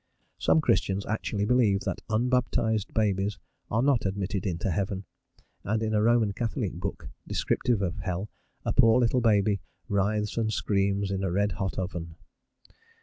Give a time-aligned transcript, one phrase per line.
[0.39, 3.37] Some Christians actually believe that unbaptized babies
[3.69, 5.05] are not admitted into heaven,
[5.63, 8.27] and in a Roman Catholic book descriptive of hell,
[8.65, 12.15] a poor little baby writhes and screams in a red hot oven.